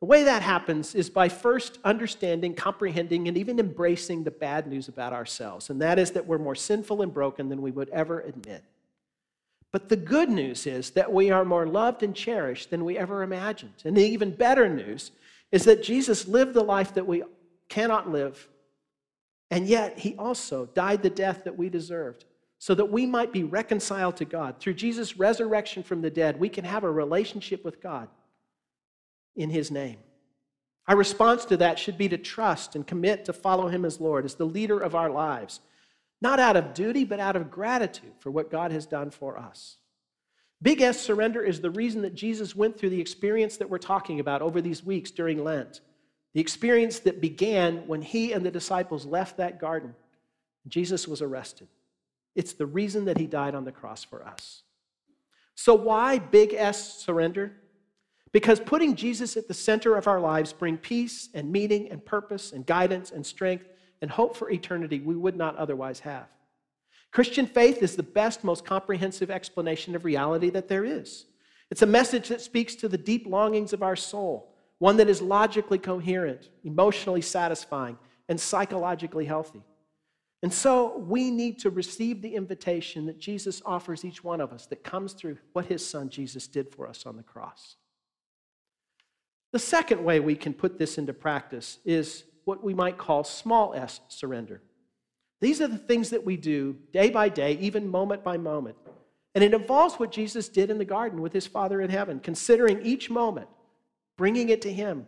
The 0.00 0.06
way 0.06 0.24
that 0.24 0.42
happens 0.42 0.94
is 0.94 1.08
by 1.08 1.28
first 1.28 1.78
understanding, 1.84 2.54
comprehending, 2.54 3.28
and 3.28 3.38
even 3.38 3.58
embracing 3.58 4.24
the 4.24 4.30
bad 4.30 4.66
news 4.66 4.88
about 4.88 5.12
ourselves, 5.12 5.70
and 5.70 5.80
that 5.80 5.98
is 5.98 6.10
that 6.10 6.26
we're 6.26 6.38
more 6.38 6.54
sinful 6.54 7.00
and 7.00 7.14
broken 7.14 7.48
than 7.48 7.62
we 7.62 7.70
would 7.70 7.88
ever 7.88 8.20
admit. 8.20 8.62
But 9.72 9.88
the 9.88 9.96
good 9.96 10.28
news 10.28 10.66
is 10.66 10.90
that 10.90 11.12
we 11.12 11.30
are 11.30 11.44
more 11.44 11.66
loved 11.66 12.02
and 12.02 12.14
cherished 12.14 12.70
than 12.70 12.84
we 12.84 12.98
ever 12.98 13.22
imagined. 13.22 13.74
And 13.84 13.96
the 13.96 14.04
even 14.04 14.32
better 14.32 14.68
news 14.68 15.12
is 15.50 15.64
that 15.64 15.82
Jesus 15.82 16.28
lived 16.28 16.54
the 16.54 16.62
life 16.62 16.92
that 16.94 17.06
we 17.06 17.22
cannot 17.68 18.10
live, 18.10 18.48
and 19.50 19.66
yet 19.66 19.98
he 19.98 20.14
also 20.16 20.66
died 20.66 21.02
the 21.02 21.10
death 21.10 21.44
that 21.44 21.56
we 21.56 21.68
deserved 21.68 22.24
so 22.58 22.74
that 22.74 22.90
we 22.90 23.06
might 23.06 23.32
be 23.32 23.44
reconciled 23.44 24.16
to 24.16 24.24
God. 24.24 24.58
Through 24.58 24.74
Jesus' 24.74 25.16
resurrection 25.16 25.82
from 25.82 26.02
the 26.02 26.10
dead, 26.10 26.40
we 26.40 26.48
can 26.48 26.64
have 26.64 26.84
a 26.84 26.90
relationship 26.90 27.64
with 27.64 27.82
God 27.82 28.08
in 29.34 29.50
his 29.50 29.70
name. 29.70 29.98
Our 30.88 30.96
response 30.96 31.44
to 31.46 31.56
that 31.58 31.78
should 31.78 31.98
be 31.98 32.08
to 32.08 32.18
trust 32.18 32.74
and 32.74 32.86
commit 32.86 33.24
to 33.24 33.32
follow 33.32 33.68
him 33.68 33.84
as 33.84 34.00
Lord, 34.00 34.24
as 34.24 34.36
the 34.36 34.46
leader 34.46 34.78
of 34.78 34.94
our 34.94 35.10
lives, 35.10 35.60
not 36.22 36.40
out 36.40 36.56
of 36.56 36.74
duty, 36.74 37.04
but 37.04 37.20
out 37.20 37.36
of 37.36 37.50
gratitude 37.50 38.12
for 38.20 38.30
what 38.30 38.50
God 38.50 38.72
has 38.72 38.86
done 38.86 39.10
for 39.10 39.36
us. 39.36 39.76
Big 40.62 40.80
S 40.80 40.98
surrender 40.98 41.42
is 41.42 41.60
the 41.60 41.70
reason 41.70 42.02
that 42.02 42.14
Jesus 42.14 42.56
went 42.56 42.78
through 42.78 42.90
the 42.90 43.00
experience 43.00 43.58
that 43.58 43.68
we're 43.68 43.78
talking 43.78 44.20
about 44.20 44.40
over 44.40 44.62
these 44.62 44.82
weeks 44.82 45.10
during 45.10 45.44
Lent. 45.44 45.80
The 46.36 46.42
experience 46.42 46.98
that 46.98 47.22
began 47.22 47.86
when 47.86 48.02
he 48.02 48.34
and 48.34 48.44
the 48.44 48.50
disciples 48.50 49.06
left 49.06 49.38
that 49.38 49.58
garden. 49.58 49.94
Jesus 50.68 51.08
was 51.08 51.22
arrested. 51.22 51.66
It's 52.34 52.52
the 52.52 52.66
reason 52.66 53.06
that 53.06 53.16
he 53.16 53.26
died 53.26 53.54
on 53.54 53.64
the 53.64 53.72
cross 53.72 54.04
for 54.04 54.22
us. 54.22 54.60
So, 55.54 55.74
why 55.74 56.18
big 56.18 56.52
S 56.52 56.98
surrender? 56.98 57.52
Because 58.32 58.60
putting 58.60 58.96
Jesus 58.96 59.38
at 59.38 59.48
the 59.48 59.54
center 59.54 59.96
of 59.96 60.06
our 60.06 60.20
lives 60.20 60.52
bring 60.52 60.76
peace 60.76 61.30
and 61.32 61.50
meaning 61.50 61.90
and 61.90 62.04
purpose 62.04 62.52
and 62.52 62.66
guidance 62.66 63.12
and 63.12 63.24
strength 63.24 63.64
and 64.02 64.10
hope 64.10 64.36
for 64.36 64.50
eternity 64.50 65.00
we 65.00 65.16
would 65.16 65.36
not 65.36 65.56
otherwise 65.56 66.00
have. 66.00 66.26
Christian 67.12 67.46
faith 67.46 67.82
is 67.82 67.96
the 67.96 68.02
best, 68.02 68.44
most 68.44 68.62
comprehensive 68.62 69.30
explanation 69.30 69.96
of 69.96 70.04
reality 70.04 70.50
that 70.50 70.68
there 70.68 70.84
is. 70.84 71.24
It's 71.70 71.80
a 71.80 71.86
message 71.86 72.28
that 72.28 72.42
speaks 72.42 72.74
to 72.74 72.90
the 72.90 72.98
deep 72.98 73.26
longings 73.26 73.72
of 73.72 73.82
our 73.82 73.96
soul, 73.96 74.52
one 74.78 74.96
that 74.98 75.08
is 75.08 75.22
logically 75.22 75.78
coherent, 75.78 76.50
emotionally 76.64 77.22
satisfying, 77.22 77.98
and 78.28 78.40
psychologically 78.40 79.24
healthy. 79.24 79.62
And 80.42 80.52
so 80.52 80.98
we 80.98 81.30
need 81.30 81.58
to 81.60 81.70
receive 81.70 82.20
the 82.20 82.34
invitation 82.34 83.06
that 83.06 83.18
Jesus 83.18 83.62
offers 83.64 84.04
each 84.04 84.22
one 84.22 84.40
of 84.40 84.52
us 84.52 84.66
that 84.66 84.84
comes 84.84 85.12
through 85.12 85.38
what 85.52 85.66
his 85.66 85.86
son 85.86 86.10
Jesus 86.10 86.46
did 86.46 86.70
for 86.70 86.86
us 86.86 87.06
on 87.06 87.16
the 87.16 87.22
cross. 87.22 87.76
The 89.52 89.58
second 89.58 90.04
way 90.04 90.20
we 90.20 90.36
can 90.36 90.52
put 90.52 90.78
this 90.78 90.98
into 90.98 91.14
practice 91.14 91.78
is 91.84 92.24
what 92.44 92.62
we 92.62 92.74
might 92.74 92.98
call 92.98 93.24
small 93.24 93.72
s 93.74 94.00
surrender. 94.08 94.60
These 95.40 95.60
are 95.60 95.68
the 95.68 95.78
things 95.78 96.10
that 96.10 96.24
we 96.24 96.36
do 96.36 96.76
day 96.92 97.10
by 97.10 97.28
day, 97.28 97.52
even 97.60 97.88
moment 97.88 98.22
by 98.22 98.36
moment. 98.36 98.76
And 99.34 99.42
it 99.44 99.54
involves 99.54 99.94
what 99.94 100.12
Jesus 100.12 100.48
did 100.48 100.70
in 100.70 100.78
the 100.78 100.84
garden 100.84 101.20
with 101.20 101.32
his 101.32 101.46
Father 101.46 101.80
in 101.80 101.90
heaven, 101.90 102.20
considering 102.20 102.80
each 102.84 103.10
moment, 103.10 103.48
bringing 104.16 104.48
it 104.48 104.62
to 104.62 104.72
him, 104.72 105.06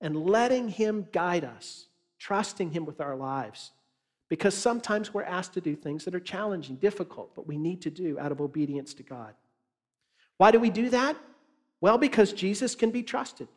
and 0.00 0.24
letting 0.24 0.68
him 0.68 1.06
guide 1.12 1.44
us, 1.44 1.86
trusting 2.18 2.70
him 2.70 2.84
with 2.84 3.00
our 3.00 3.16
lives. 3.16 3.72
Because 4.28 4.54
sometimes 4.54 5.12
we're 5.12 5.22
asked 5.22 5.54
to 5.54 5.60
do 5.60 5.76
things 5.76 6.04
that 6.04 6.14
are 6.14 6.20
challenging, 6.20 6.76
difficult, 6.76 7.34
but 7.34 7.46
we 7.46 7.56
need 7.56 7.82
to 7.82 7.90
do 7.90 8.18
out 8.18 8.32
of 8.32 8.40
obedience 8.40 8.94
to 8.94 9.02
God. 9.02 9.34
Why 10.38 10.50
do 10.50 10.58
we 10.58 10.70
do 10.70 10.90
that? 10.90 11.16
Well, 11.80 11.98
because 11.98 12.32
Jesus 12.32 12.74
can 12.74 12.90
be 12.90 13.02
trusted. 13.02 13.48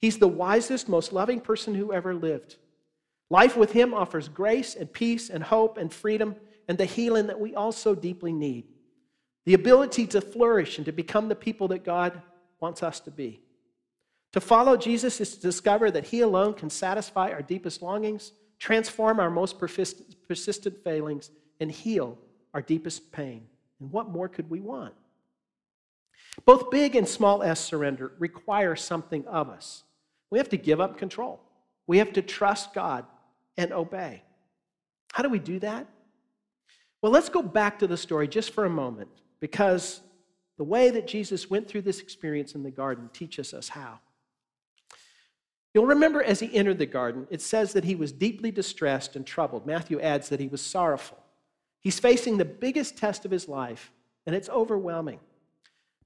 He's 0.00 0.18
the 0.18 0.28
wisest, 0.28 0.88
most 0.88 1.12
loving 1.12 1.40
person 1.40 1.74
who 1.74 1.92
ever 1.92 2.14
lived. 2.14 2.56
Life 3.30 3.56
with 3.56 3.72
him 3.72 3.92
offers 3.92 4.28
grace 4.28 4.74
and 4.74 4.92
peace 4.92 5.28
and 5.28 5.42
hope 5.42 5.76
and 5.76 5.92
freedom 5.92 6.36
and 6.66 6.78
the 6.78 6.84
healing 6.84 7.26
that 7.26 7.40
we 7.40 7.54
all 7.54 7.72
so 7.72 7.94
deeply 7.94 8.32
need. 8.32 8.64
The 9.44 9.54
ability 9.54 10.06
to 10.08 10.20
flourish 10.20 10.78
and 10.78 10.86
to 10.86 10.92
become 10.92 11.28
the 11.28 11.34
people 11.34 11.68
that 11.68 11.84
God 11.84 12.20
wants 12.60 12.82
us 12.82 13.00
to 13.00 13.10
be. 13.10 13.40
To 14.32 14.40
follow 14.40 14.76
Jesus 14.76 15.20
is 15.20 15.36
to 15.36 15.40
discover 15.40 15.90
that 15.90 16.06
He 16.06 16.20
alone 16.20 16.54
can 16.54 16.70
satisfy 16.70 17.30
our 17.30 17.42
deepest 17.42 17.82
longings, 17.82 18.32
transform 18.58 19.20
our 19.20 19.30
most 19.30 19.58
persistent 19.58 20.84
failings, 20.84 21.30
and 21.60 21.70
heal 21.70 22.18
our 22.54 22.62
deepest 22.62 23.10
pain. 23.12 23.46
And 23.80 23.90
what 23.90 24.10
more 24.10 24.28
could 24.28 24.50
we 24.50 24.60
want? 24.60 24.94
Both 26.44 26.70
big 26.70 26.94
and 26.94 27.08
small 27.08 27.42
s 27.42 27.60
surrender 27.60 28.12
require 28.18 28.76
something 28.76 29.26
of 29.26 29.48
us. 29.48 29.82
We 30.30 30.38
have 30.38 30.48
to 30.50 30.56
give 30.56 30.80
up 30.80 30.98
control, 30.98 31.40
we 31.86 31.98
have 31.98 32.12
to 32.12 32.22
trust 32.22 32.74
God 32.74 33.06
and 33.56 33.72
obey. 33.72 34.22
How 35.12 35.22
do 35.22 35.30
we 35.30 35.38
do 35.38 35.58
that? 35.60 35.86
Well, 37.00 37.12
let's 37.12 37.28
go 37.28 37.42
back 37.42 37.78
to 37.78 37.86
the 37.86 37.96
story 37.96 38.28
just 38.28 38.52
for 38.52 38.66
a 38.66 38.70
moment 38.70 39.08
because 39.40 40.00
the 40.58 40.64
way 40.64 40.90
that 40.90 41.06
Jesus 41.06 41.48
went 41.48 41.66
through 41.68 41.82
this 41.82 42.00
experience 42.00 42.54
in 42.54 42.62
the 42.62 42.70
garden 42.70 43.08
teaches 43.12 43.54
us 43.54 43.68
how. 43.68 44.00
You'll 45.78 45.86
remember 45.86 46.24
as 46.24 46.40
he 46.40 46.52
entered 46.56 46.78
the 46.78 46.86
garden, 46.86 47.28
it 47.30 47.40
says 47.40 47.72
that 47.74 47.84
he 47.84 47.94
was 47.94 48.10
deeply 48.10 48.50
distressed 48.50 49.14
and 49.14 49.24
troubled. 49.24 49.64
Matthew 49.64 50.00
adds 50.00 50.28
that 50.28 50.40
he 50.40 50.48
was 50.48 50.60
sorrowful. 50.60 51.18
He's 51.78 52.00
facing 52.00 52.36
the 52.36 52.44
biggest 52.44 52.96
test 52.96 53.24
of 53.24 53.30
his 53.30 53.46
life, 53.46 53.92
and 54.26 54.34
it's 54.34 54.48
overwhelming. 54.48 55.20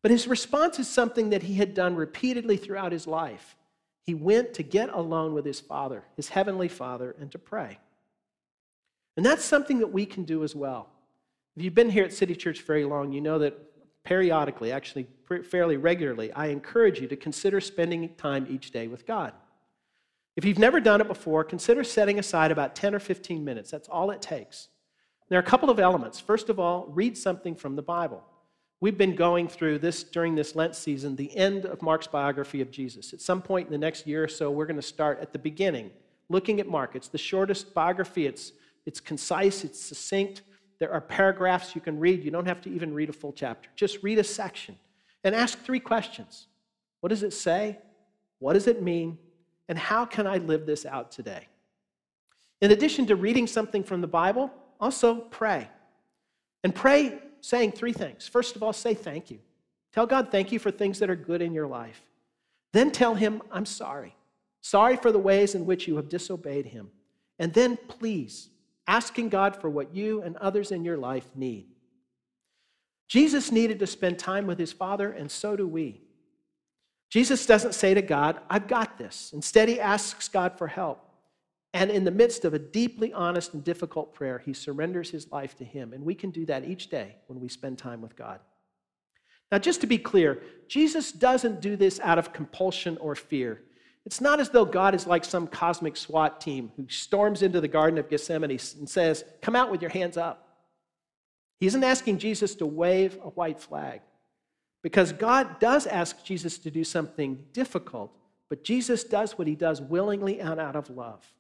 But 0.03 0.11
his 0.11 0.29
response 0.29 0.79
is 0.79 0.91
something 0.91 1.31
that 1.31 1.45
he 1.45 1.55
had 1.55 1.73
done 1.73 1.97
repeatedly 1.97 2.59
throughout 2.59 2.93
his 2.93 3.07
life. 3.07 3.57
He 4.05 4.13
went 4.13 4.53
to 4.53 4.63
get 4.63 4.91
alone 4.91 5.33
with 5.33 5.47
his 5.47 5.61
Father, 5.61 6.05
his 6.17 6.29
heavenly 6.29 6.69
Father, 6.69 7.17
and 7.19 7.33
to 7.33 7.39
pray. 7.39 7.79
And 9.17 9.25
that's 9.25 9.43
something 9.43 9.79
that 9.79 9.91
we 9.91 10.05
can 10.05 10.25
do 10.25 10.45
as 10.45 10.55
well. 10.55 10.91
If 11.57 11.65
you've 11.65 11.75
been 11.75 11.89
here 11.89 12.05
at 12.05 12.13
City 12.13 12.37
Church 12.37 12.61
very 12.61 12.85
long, 12.85 13.11
you 13.11 13.23
know 13.23 13.39
that 13.39 13.59
periodically, 14.05 14.71
actually 14.71 15.07
fairly 15.49 15.79
regularly, 15.79 16.31
I 16.35 16.49
encourage 16.49 17.01
you 17.01 17.09
to 17.09 17.17
consider 17.17 17.59
spending 17.59 18.15
time 18.17 18.47
each 18.51 18.71
day 18.71 18.87
with 18.87 19.07
God. 19.07 19.33
If 20.37 20.45
you've 20.45 20.59
never 20.59 20.81
done 20.81 21.01
it 21.01 21.09
before, 21.09 21.45
consider 21.45 21.85
setting 21.85 22.19
aside 22.19 22.51
about 22.51 22.75
10 22.75 22.95
or 22.95 22.99
15 22.99 23.45
minutes. 23.45 23.71
That's 23.71 23.89
all 23.89 24.11
it 24.11 24.23
takes. 24.23 24.69
There 25.29 25.39
are 25.39 25.43
a 25.43 25.47
couple 25.47 25.71
of 25.71 25.79
elements. 25.79 26.21
First 26.21 26.49
of 26.49 26.59
all, 26.59 26.87
read 26.89 27.17
something 27.17 27.55
from 27.55 27.77
the 27.77 27.83
Bible. 27.83 28.23
We've 28.81 28.99
been 28.99 29.15
going 29.15 29.47
through 29.47 29.79
this 29.79 30.03
during 30.03 30.35
this 30.35 30.57
Lent 30.57 30.75
season, 30.75 31.15
the 31.15 31.35
end 31.37 31.67
of 31.67 31.83
Mark's 31.83 32.07
biography 32.07 32.61
of 32.61 32.71
Jesus. 32.71 33.13
At 33.13 33.21
some 33.21 33.41
point 33.41 33.67
in 33.67 33.73
the 33.73 33.79
next 33.79 34.07
year 34.07 34.25
or 34.25 34.29
so, 34.29 34.51
we're 34.51 34.67
going 34.67 34.77
to 34.77 34.83
start 34.83 35.21
at 35.21 35.33
the 35.33 35.39
beginning, 35.39 35.91
looking 36.29 36.59
at 36.59 36.67
Mark. 36.67 36.97
It's 36.97 37.09
the 37.09 37.19
shortest 37.19 37.75
biography, 37.75 38.27
it's, 38.27 38.53
it's 38.85 38.99
concise, 38.99 39.63
it's 39.63 39.81
succinct. 39.81 40.43
There 40.81 40.93
are 40.93 41.01
paragraphs 41.01 41.77
you 41.77 41.81
can 41.81 42.01
read. 42.01 42.25
You 42.25 42.33
don't 42.33 42.47
have 42.47 42.61
to 42.63 42.71
even 42.71 42.93
read 42.93 43.09
a 43.09 43.13
full 43.13 43.33
chapter. 43.33 43.69
Just 43.77 44.03
read 44.03 44.19
a 44.19 44.25
section 44.25 44.77
and 45.23 45.33
ask 45.33 45.61
three 45.61 45.79
questions 45.79 46.49
What 47.01 47.11
does 47.11 47.23
it 47.23 47.33
say? 47.33 47.79
What 48.41 48.55
does 48.55 48.67
it 48.67 48.83
mean? 48.83 49.17
And 49.73 49.79
how 49.79 50.05
can 50.05 50.27
I 50.27 50.37
live 50.37 50.67
this 50.67 50.85
out 50.85 51.11
today? 51.11 51.49
In 52.61 52.73
addition 52.73 53.07
to 53.07 53.17
reading 53.17 53.47
something 53.47 53.83
from 53.83 54.03
the 54.03 54.07
Bible, 54.07 54.53
also 54.79 55.15
pray. 55.15 55.67
And 56.63 56.75
pray 56.75 57.19
saying 57.41 57.73
three 57.73 57.95
things. 57.95 58.29
First 58.29 58.55
of 58.55 58.63
all, 58.63 58.75
say 58.75 58.93
thank 58.93 59.31
you. 59.31 59.39
Tell 59.95 60.05
God 60.05 60.31
thank 60.31 60.53
you 60.53 60.59
for 60.59 60.71
things 60.71 60.99
that 60.99 61.09
are 61.09 61.17
good 61.17 61.41
in 61.41 61.55
your 61.55 61.67
life. 61.67 62.03
Then 62.75 62.91
tell 62.91 63.15
Him, 63.15 63.41
I'm 63.51 63.65
sorry. 63.65 64.15
Sorry 64.61 64.99
for 64.99 65.11
the 65.11 65.19
ways 65.19 65.55
in 65.55 65.65
which 65.65 65.89
you 65.89 65.97
have 65.97 66.11
disobeyed 66.11 66.67
Him. 66.67 66.91
And 67.39 67.55
then 67.55 67.79
please, 67.89 68.51
asking 68.87 69.31
God 69.31 69.57
for 69.57 69.71
what 69.71 69.95
you 69.95 70.21
and 70.21 70.37
others 70.37 70.71
in 70.71 70.85
your 70.85 70.99
life 70.99 71.31
need. 71.35 71.65
Jesus 73.09 73.51
needed 73.51 73.79
to 73.79 73.87
spend 73.87 74.19
time 74.19 74.47
with 74.47 74.59
His 74.59 74.75
Father, 74.75 75.11
and 75.11 75.31
so 75.31 75.57
do 75.57 75.67
we. 75.67 76.03
Jesus 77.13 77.45
doesn't 77.45 77.75
say 77.75 77.93
to 77.93 78.01
God, 78.01 78.41
I've 78.49 78.67
got 78.67 78.97
this. 78.97 79.33
Instead, 79.35 79.69
He 79.69 79.79
asks 79.79 80.29
God 80.29 80.57
for 80.57 80.67
help. 80.67 81.11
And 81.75 81.91
in 81.91 82.05
the 82.05 82.11
midst 82.11 82.47
of 82.47 82.55
a 82.55 82.59
deeply 82.59 83.13
honest 83.13 83.53
and 83.53 83.63
difficult 83.63 84.15
prayer, 84.15 84.39
he 84.39 84.55
surrenders 84.55 85.11
his 85.11 85.31
life 85.31 85.57
to 85.57 85.65
him. 85.65 85.93
And 85.93 86.05
we 86.05 86.15
can 86.15 86.31
do 86.31 86.47
that 86.47 86.65
each 86.65 86.89
day 86.89 87.17
when 87.27 87.39
we 87.39 87.49
spend 87.49 87.77
time 87.79 88.01
with 88.01 88.17
God. 88.17 88.41
Now, 89.51 89.59
just 89.59 89.81
to 89.83 89.87
be 89.87 89.99
clear, 89.99 90.43
Jesus 90.69 91.13
doesn't 91.13 91.61
do 91.61 91.77
this 91.77 92.01
out 92.01 92.19
of 92.19 92.33
compulsion 92.33 92.97
or 92.99 93.15
fear. 93.15 93.63
It's 94.05 94.21
not 94.21 94.41
as 94.41 94.51
though 94.51 94.65
God 94.65 94.95
is 94.95 95.07
like 95.07 95.25
some 95.25 95.47
cosmic 95.47 95.97
SWAT 95.97 96.41
team 96.41 96.73
who 96.77 96.87
storms 96.89 97.43
into 97.43 97.61
the 97.61 97.69
Garden 97.69 97.99
of 97.99 98.09
Gethsemane 98.09 98.51
and 98.51 98.89
says, 98.89 99.25
Come 99.41 99.55
out 99.55 99.71
with 99.71 99.81
your 99.81 99.91
hands 99.91 100.17
up. 100.17 100.49
He 101.61 101.67
isn't 101.67 101.85
asking 101.85 102.19
Jesus 102.19 102.55
to 102.57 102.67
wave 102.67 103.19
a 103.23 103.29
white 103.29 103.61
flag 103.61 104.01
because 104.83 105.13
God 105.13 105.61
does 105.61 105.87
ask 105.87 106.25
Jesus 106.25 106.59
to 106.59 106.71
do 106.71 106.85
something 106.85 107.45
difficult, 107.53 108.17
but 108.49 108.65
Jesus 108.65 109.05
does 109.05 109.39
what 109.39 109.47
he 109.47 109.55
does 109.55 109.81
willingly 109.81 110.41
and 110.41 110.61
out 110.61 110.77
of 110.77 110.91
love. 110.91 111.33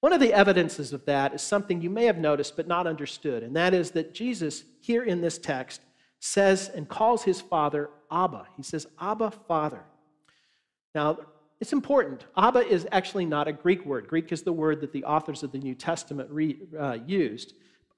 One 0.00 0.12
of 0.12 0.20
the 0.20 0.32
evidences 0.32 0.92
of 0.92 1.04
that 1.04 1.34
is 1.34 1.42
something 1.42 1.82
you 1.82 1.90
may 1.90 2.06
have 2.06 2.16
noticed 2.16 2.56
but 2.56 2.66
not 2.66 2.86
understood, 2.86 3.42
and 3.42 3.54
that 3.56 3.74
is 3.74 3.90
that 3.90 4.14
Jesus, 4.14 4.64
here 4.80 5.02
in 5.02 5.20
this 5.20 5.36
text, 5.36 5.82
says 6.20 6.70
and 6.74 6.88
calls 6.88 7.24
his 7.24 7.40
father 7.40 7.90
Abba. 8.10 8.46
He 8.56 8.62
says, 8.62 8.86
Abba, 9.00 9.30
Father. 9.30 9.82
Now, 10.94 11.18
it's 11.60 11.72
important. 11.72 12.24
Abba 12.36 12.66
is 12.66 12.86
actually 12.90 13.26
not 13.26 13.46
a 13.46 13.52
Greek 13.52 13.84
word. 13.84 14.08
Greek 14.08 14.32
is 14.32 14.42
the 14.42 14.52
word 14.52 14.80
that 14.80 14.92
the 14.92 15.04
authors 15.04 15.42
of 15.42 15.52
the 15.52 15.58
New 15.58 15.74
Testament 15.74 16.30
re, 16.30 16.58
uh, 16.78 16.98
used. 17.06 17.54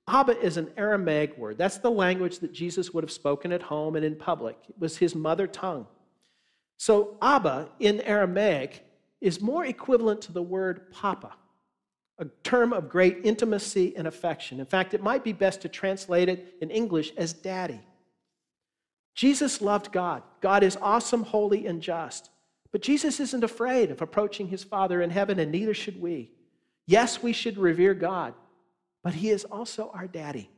Abba 0.08 0.40
is 0.40 0.56
an 0.56 0.70
Aramaic 0.76 1.36
word. 1.38 1.58
That's 1.58 1.78
the 1.78 1.90
language 1.90 2.40
that 2.40 2.52
Jesus 2.52 2.92
would 2.92 3.04
have 3.04 3.12
spoken 3.12 3.52
at 3.52 3.62
home 3.62 3.96
and 3.96 4.04
in 4.04 4.16
public. 4.16 4.56
It 4.68 4.78
was 4.78 4.98
his 4.98 5.14
mother 5.14 5.46
tongue. 5.46 5.86
So, 6.76 7.16
Abba 7.22 7.68
in 7.78 8.00
Aramaic 8.00 8.84
is 9.20 9.40
more 9.40 9.64
equivalent 9.64 10.20
to 10.22 10.32
the 10.32 10.42
word 10.42 10.90
Papa 10.90 11.32
a 12.22 12.26
term 12.44 12.72
of 12.72 12.88
great 12.88 13.18
intimacy 13.24 13.96
and 13.96 14.06
affection. 14.06 14.60
In 14.60 14.66
fact, 14.66 14.94
it 14.94 15.02
might 15.02 15.24
be 15.24 15.32
best 15.32 15.60
to 15.62 15.68
translate 15.68 16.28
it 16.28 16.54
in 16.60 16.70
English 16.70 17.12
as 17.16 17.32
daddy. 17.32 17.80
Jesus 19.14 19.60
loved 19.60 19.92
God. 19.92 20.22
God 20.40 20.62
is 20.62 20.78
awesome, 20.80 21.24
holy, 21.24 21.66
and 21.66 21.82
just. 21.82 22.30
But 22.70 22.80
Jesus 22.80 23.18
isn't 23.18 23.44
afraid 23.44 23.90
of 23.90 24.00
approaching 24.00 24.48
his 24.48 24.62
Father 24.62 25.02
in 25.02 25.10
heaven, 25.10 25.38
and 25.38 25.50
neither 25.50 25.74
should 25.74 26.00
we. 26.00 26.30
Yes, 26.86 27.22
we 27.22 27.32
should 27.32 27.58
revere 27.58 27.92
God, 27.92 28.34
but 29.02 29.14
he 29.14 29.30
is 29.30 29.44
also 29.44 29.90
our 29.94 30.06
daddy. 30.06 30.50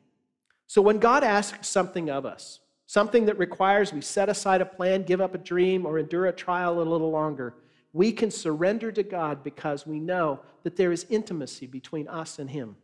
So 0.66 0.82
when 0.82 0.98
God 0.98 1.24
asks 1.24 1.68
something 1.68 2.10
of 2.10 2.26
us, 2.26 2.60
something 2.86 3.26
that 3.26 3.38
requires 3.38 3.92
we 3.92 4.00
set 4.00 4.28
aside 4.28 4.60
a 4.60 4.66
plan, 4.66 5.02
give 5.02 5.20
up 5.20 5.34
a 5.34 5.38
dream, 5.38 5.86
or 5.86 5.98
endure 5.98 6.26
a 6.26 6.32
trial 6.32 6.80
a 6.80 6.82
little 6.82 7.10
longer, 7.10 7.54
we 7.92 8.12
can 8.12 8.30
surrender 8.30 8.90
to 8.92 9.02
God 9.02 9.44
because 9.44 9.86
we 9.86 10.00
know 10.00 10.40
that 10.64 10.76
there 10.76 10.92
is 10.92 11.06
intimacy 11.08 11.66
between 11.66 12.08
us 12.08 12.38
and 12.38 12.50
Him. 12.50 12.76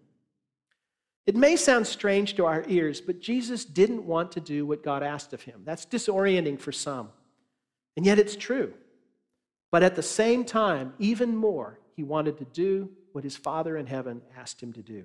It 1.26 1.36
may 1.36 1.56
sound 1.56 1.86
strange 1.86 2.34
to 2.36 2.46
our 2.46 2.64
ears, 2.66 3.00
but 3.00 3.20
Jesus 3.20 3.64
didn't 3.64 4.04
want 4.04 4.32
to 4.32 4.40
do 4.40 4.66
what 4.66 4.82
God 4.82 5.02
asked 5.02 5.32
of 5.32 5.42
him. 5.42 5.62
That's 5.64 5.86
disorienting 5.86 6.58
for 6.58 6.72
some. 6.72 7.10
And 7.96 8.06
yet 8.06 8.18
it's 8.18 8.34
true. 8.34 8.72
But 9.70 9.82
at 9.82 9.94
the 9.94 10.02
same 10.02 10.44
time, 10.44 10.94
even 10.98 11.36
more, 11.36 11.78
he 11.94 12.02
wanted 12.02 12.38
to 12.38 12.44
do 12.46 12.90
what 13.12 13.22
his 13.22 13.36
Father 13.36 13.76
in 13.76 13.86
heaven 13.86 14.22
asked 14.36 14.60
him 14.60 14.72
to 14.72 14.82
do. 14.82 15.04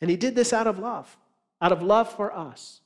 And 0.00 0.10
he 0.10 0.16
did 0.16 0.34
this 0.34 0.52
out 0.52 0.66
of 0.66 0.78
love, 0.78 1.16
out 1.60 1.72
of 1.72 1.82
love 1.82 2.12
for 2.12 2.32
us. 2.32 2.80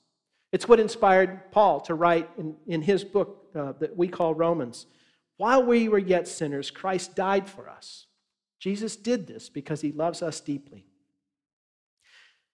It's 0.50 0.68
what 0.68 0.80
inspired 0.80 1.50
Paul 1.50 1.80
to 1.82 1.94
write 1.94 2.28
in, 2.38 2.56
in 2.66 2.82
his 2.82 3.04
book 3.04 3.46
uh, 3.54 3.72
that 3.80 3.96
we 3.96 4.08
call 4.08 4.34
Romans 4.34 4.86
while 5.42 5.64
we 5.64 5.88
were 5.88 5.98
yet 5.98 6.28
sinners, 6.28 6.70
Christ 6.70 7.16
died 7.16 7.48
for 7.48 7.68
us. 7.68 8.06
Jesus 8.60 8.94
did 8.94 9.26
this 9.26 9.48
because 9.48 9.80
he 9.80 9.90
loves 9.90 10.22
us 10.22 10.40
deeply. 10.40 10.86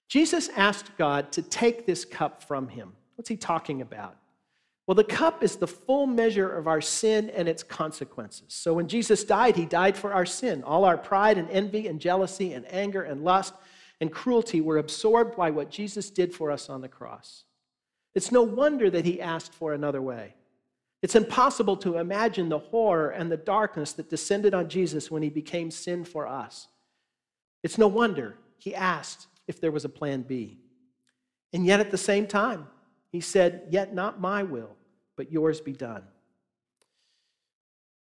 Jesus 0.08 0.48
asked 0.56 0.96
God 0.96 1.30
to 1.32 1.42
take 1.42 1.84
this 1.84 2.06
cup 2.06 2.42
from 2.42 2.68
him. 2.68 2.94
What's 3.16 3.28
he 3.28 3.36
talking 3.36 3.82
about? 3.82 4.16
Well, 4.86 4.94
the 4.94 5.04
cup 5.04 5.42
is 5.42 5.56
the 5.56 5.66
full 5.66 6.06
measure 6.06 6.50
of 6.50 6.66
our 6.66 6.80
sin 6.80 7.28
and 7.28 7.46
its 7.46 7.62
consequences. 7.62 8.54
So 8.54 8.72
when 8.72 8.88
Jesus 8.88 9.22
died, 9.22 9.54
he 9.54 9.66
died 9.66 9.98
for 9.98 10.14
our 10.14 10.24
sin. 10.24 10.62
All 10.62 10.86
our 10.86 10.96
pride 10.96 11.36
and 11.36 11.50
envy 11.50 11.88
and 11.88 12.00
jealousy 12.00 12.54
and 12.54 12.64
anger 12.72 13.02
and 13.02 13.22
lust 13.22 13.52
and 14.00 14.12
cruelty 14.12 14.60
were 14.60 14.78
absorbed 14.78 15.36
by 15.36 15.50
what 15.50 15.70
Jesus 15.70 16.10
did 16.10 16.34
for 16.34 16.50
us 16.50 16.68
on 16.68 16.80
the 16.80 16.88
cross. 16.88 17.44
It's 18.14 18.32
no 18.32 18.42
wonder 18.42 18.90
that 18.90 19.04
he 19.04 19.20
asked 19.20 19.52
for 19.54 19.72
another 19.72 20.02
way. 20.02 20.34
It's 21.02 21.14
impossible 21.14 21.76
to 21.78 21.98
imagine 21.98 22.48
the 22.48 22.58
horror 22.58 23.10
and 23.10 23.30
the 23.30 23.36
darkness 23.36 23.92
that 23.92 24.10
descended 24.10 24.54
on 24.54 24.68
Jesus 24.68 25.10
when 25.10 25.22
he 25.22 25.30
became 25.30 25.70
sin 25.70 26.04
for 26.04 26.26
us. 26.26 26.68
It's 27.62 27.78
no 27.78 27.86
wonder 27.86 28.36
he 28.56 28.74
asked 28.74 29.26
if 29.46 29.60
there 29.60 29.70
was 29.70 29.84
a 29.84 29.88
plan 29.88 30.22
B. 30.22 30.58
And 31.52 31.64
yet 31.64 31.80
at 31.80 31.90
the 31.90 31.98
same 31.98 32.26
time, 32.26 32.66
he 33.10 33.20
said, 33.20 33.68
Yet 33.70 33.94
not 33.94 34.20
my 34.20 34.42
will, 34.42 34.76
but 35.16 35.32
yours 35.32 35.60
be 35.60 35.72
done. 35.72 36.02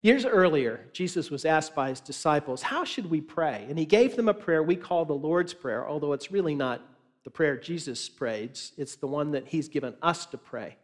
Years 0.04 0.26
earlier, 0.26 0.82
Jesus 0.92 1.32
was 1.32 1.46
asked 1.46 1.74
by 1.74 1.88
his 1.88 2.02
disciples, 2.02 2.62
How 2.62 2.84
should 2.84 3.10
we 3.10 3.22
pray? 3.22 3.66
And 3.70 3.80
he 3.80 3.86
gave 3.86 4.18
them 4.18 4.28
a 4.28 4.34
prayer 4.34 4.62
we 4.62 4.76
call 4.76 5.06
the 5.06 5.14
Lord's 5.14 5.54
Prayer, 5.54 5.88
although 5.88 6.12
it's 6.12 6.30
really 6.30 6.56
not 6.56 6.82
the 7.24 7.30
prayer 7.30 7.56
Jesus 7.56 8.10
prayed, 8.10 8.60
it's 8.78 8.98
the 8.98 9.08
one 9.08 9.32
that 9.32 9.48
he's 9.48 9.70
given 9.70 9.96
us 10.02 10.26
to 10.28 10.38
pray. 10.38 10.76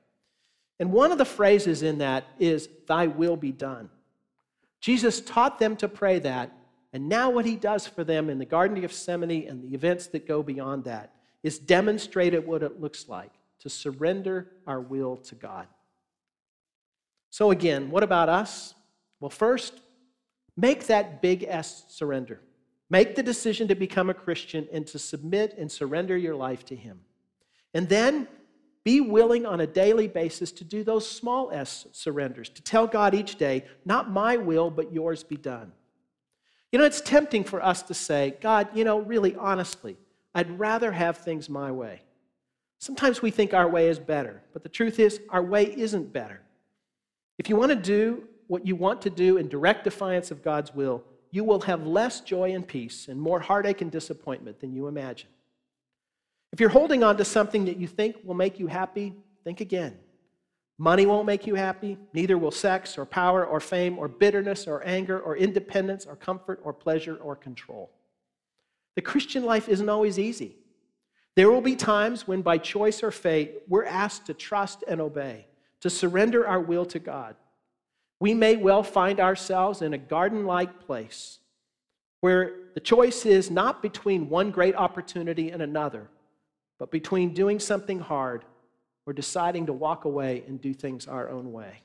And 0.80 0.94
one 0.94 1.12
of 1.12 1.18
the 1.18 1.26
phrases 1.26 1.84
in 1.84 1.98
that 1.98 2.28
is, 2.40 2.70
Thy 2.88 3.08
will 3.08 3.36
be 3.36 3.52
done. 3.52 3.90
Jesus 4.80 5.20
taught 5.20 5.60
them 5.60 5.76
to 5.76 5.90
pray 5.90 6.20
that, 6.20 6.54
and 6.94 7.10
now 7.10 7.30
what 7.30 7.46
he 7.46 7.58
does 7.58 7.86
for 7.86 8.06
them 8.06 8.30
in 8.30 8.40
the 8.40 8.46
Garden 8.46 8.78
of 8.78 8.84
Gethsemane 8.84 9.50
and 9.50 9.62
the 9.62 9.76
events 9.76 10.08
that 10.08 10.30
go 10.30 10.42
beyond 10.42 10.86
that 10.86 11.14
is 11.44 11.60
demonstrated 11.60 12.48
what 12.48 12.64
it 12.64 12.80
looks 12.80 13.10
like 13.10 13.34
to 13.60 13.70
surrender 13.70 14.50
our 14.66 14.80
will 14.80 15.18
to 15.18 15.36
God. 15.36 15.68
So, 17.30 17.52
again, 17.52 17.92
what 17.92 18.04
about 18.04 18.30
us? 18.30 18.76
Well, 19.20 19.30
first, 19.30 19.74
make 20.56 20.88
that 20.88 21.22
big 21.22 21.44
S 21.44 21.86
surrender. 21.90 22.40
Make 22.90 23.16
the 23.16 23.24
decision 23.24 23.68
to 23.68 23.76
become 23.76 24.10
a 24.10 24.14
Christian 24.14 24.68
and 24.72 24.88
to 24.88 25.00
submit 25.00 25.56
and 25.58 25.72
surrender 25.72 26.18
your 26.18 26.36
life 26.36 26.66
to 26.66 26.76
Him. 26.76 27.02
And 27.74 27.88
then 27.88 28.28
be 28.84 29.02
willing 29.02 29.46
on 29.46 29.60
a 29.60 29.68
daily 29.68 30.08
basis 30.08 30.52
to 30.54 30.64
do 30.64 30.84
those 30.84 31.10
small 31.10 31.52
s 31.52 31.86
surrenders, 31.92 32.50
to 32.50 32.62
tell 32.62 32.88
God 32.88 33.14
each 33.14 33.36
day, 33.36 33.66
not 33.86 34.10
my 34.10 34.38
will, 34.38 34.72
but 34.72 34.92
yours 34.92 35.24
be 35.24 35.38
done. 35.38 35.72
You 36.72 36.80
know, 36.80 36.86
it's 36.86 37.02
tempting 37.02 37.44
for 37.44 37.64
us 37.64 37.82
to 37.84 37.94
say, 37.94 38.36
God, 38.42 38.70
you 38.74 38.84
know, 38.84 39.00
really 39.00 39.36
honestly, 39.36 39.98
I'd 40.34 40.60
rather 40.60 40.92
have 40.92 41.18
things 41.18 41.50
my 41.50 41.72
way. 41.72 42.02
Sometimes 42.80 43.22
we 43.22 43.32
think 43.32 43.54
our 43.54 43.68
way 43.68 43.90
is 43.90 44.00
better, 44.00 44.42
but 44.54 44.64
the 44.64 44.70
truth 44.70 45.00
is, 45.00 45.20
our 45.30 45.44
way 45.44 45.66
isn't 45.66 46.14
better. 46.14 46.42
If 47.38 47.50
you 47.50 47.58
want 47.58 47.72
to 47.72 47.76
do 47.76 48.24
what 48.50 48.66
you 48.66 48.76
want 48.76 49.00
to 49.04 49.12
do 49.12 49.38
in 49.38 49.48
direct 49.48 49.84
defiance 49.84 50.32
of 50.32 50.44
God's 50.44 50.74
will, 50.74 51.04
you 51.30 51.44
will 51.44 51.62
have 51.62 51.86
less 51.86 52.20
joy 52.20 52.56
and 52.56 52.68
peace 52.68 53.08
and 53.08 53.22
more 53.22 53.40
heartache 53.40 53.82
and 53.82 53.92
disappointment 53.92 54.60
than 54.60 54.74
you 54.74 54.88
imagine. 54.88 55.30
If 56.52 56.60
you're 56.60 56.70
holding 56.70 57.04
on 57.04 57.16
to 57.18 57.26
something 57.26 57.66
that 57.66 57.78
you 57.78 57.86
think 57.86 58.16
will 58.24 58.34
make 58.34 58.60
you 58.60 58.66
happy, 58.66 59.14
think 59.44 59.62
again. 59.62 60.00
Money 60.80 61.06
won't 61.06 61.28
make 61.28 61.46
you 61.46 61.54
happy, 61.54 62.00
neither 62.12 62.40
will 62.40 62.50
sex 62.50 62.98
or 62.98 63.06
power 63.06 63.46
or 63.46 63.60
fame 63.60 64.00
or 64.00 64.08
bitterness 64.08 64.66
or 64.66 64.84
anger 64.84 65.20
or 65.20 65.38
independence 65.38 66.08
or 66.08 66.16
comfort 66.16 66.60
or 66.64 66.74
pleasure 66.74 67.18
or 67.18 67.36
control. 67.36 67.92
The 68.96 69.04
Christian 69.04 69.46
life 69.46 69.70
isn't 69.70 69.90
always 69.90 70.18
easy. 70.18 70.56
There 71.36 71.52
will 71.52 71.62
be 71.62 71.76
times 71.76 72.28
when, 72.28 72.42
by 72.42 72.58
choice 72.58 73.04
or 73.04 73.12
fate, 73.12 73.62
we're 73.68 73.86
asked 73.86 74.26
to 74.26 74.34
trust 74.34 74.84
and 74.88 75.00
obey, 75.00 75.46
to 75.82 75.90
surrender 75.92 76.48
our 76.48 76.60
will 76.60 76.88
to 76.88 76.98
God. 76.98 77.36
We 78.20 78.34
may 78.34 78.56
well 78.56 78.84
find 78.84 79.20
ourselves 79.20 79.82
in 79.82 79.94
a 79.94 79.98
garden 79.98 80.46
like 80.46 80.86
place 80.86 81.40
where 82.22 82.54
the 82.74 82.82
choice 82.82 83.26
is 83.26 83.50
not 83.50 83.82
between 83.82 84.30
one 84.30 84.52
great 84.52 84.76
opportunity 84.76 85.52
and 85.52 85.62
another, 85.62 86.10
but 86.78 86.92
between 86.92 87.34
doing 87.34 87.60
something 87.60 88.00
hard 88.00 88.44
or 89.06 89.14
deciding 89.14 89.66
to 89.68 89.74
walk 89.74 90.06
away 90.06 90.44
and 90.48 90.62
do 90.62 90.74
things 90.74 91.08
our 91.08 91.30
own 91.30 91.52
way. 91.52 91.82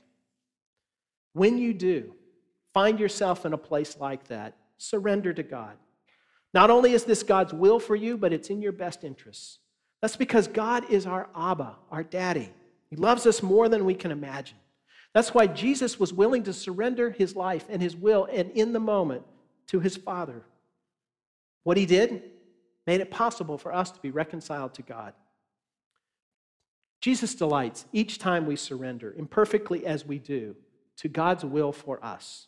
When 1.33 1.57
you 1.57 1.73
do 1.73 2.13
find 2.73 2.99
yourself 2.99 3.45
in 3.45 3.53
a 3.53 3.57
place 3.57 3.97
like 3.99 4.27
that, 4.27 4.55
surrender 4.77 5.33
to 5.33 5.43
God. 5.43 5.75
Not 6.53 6.69
only 6.69 6.93
is 6.93 7.03
this 7.03 7.23
God's 7.23 7.53
will 7.53 7.79
for 7.79 7.95
you, 7.95 8.17
but 8.17 8.33
it's 8.33 8.49
in 8.49 8.61
your 8.61 8.71
best 8.71 9.03
interests. 9.03 9.59
That's 10.01 10.15
because 10.15 10.47
God 10.47 10.89
is 10.89 11.05
our 11.05 11.27
Abba, 11.35 11.75
our 11.91 12.03
daddy. 12.03 12.51
He 12.89 12.95
loves 12.95 13.25
us 13.25 13.41
more 13.41 13.67
than 13.69 13.85
we 13.85 13.95
can 13.95 14.11
imagine. 14.11 14.57
That's 15.15 15.33
why 15.33 15.47
Jesus 15.47 15.97
was 15.97 16.11
willing 16.11 16.43
to 16.43 16.51
surrender 16.51 17.09
his 17.09 17.37
life 17.37 17.67
and 17.69 17.81
his 17.81 17.95
will 17.95 18.27
and 18.29 18.51
in 18.51 18.73
the 18.73 18.81
moment 18.81 19.23
to 19.67 19.79
his 19.79 19.95
Father. 19.95 20.43
What 21.63 21.77
he 21.77 21.85
did 21.85 22.21
made 22.85 22.99
it 22.99 23.09
possible 23.09 23.57
for 23.57 23.73
us 23.73 23.91
to 23.91 23.99
be 24.01 24.11
reconciled 24.11 24.73
to 24.73 24.81
God. 24.81 25.13
Jesus 26.99 27.33
delights 27.33 27.85
each 27.93 28.19
time 28.19 28.45
we 28.45 28.57
surrender, 28.57 29.15
imperfectly 29.17 29.85
as 29.85 30.05
we 30.05 30.19
do, 30.19 30.53
to 30.97 31.07
God's 31.07 31.45
will 31.45 31.71
for 31.71 32.03
us. 32.03 32.47